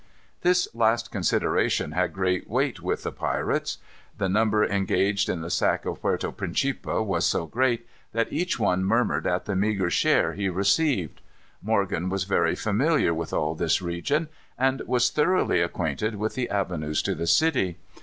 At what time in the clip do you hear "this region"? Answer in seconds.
13.53-14.27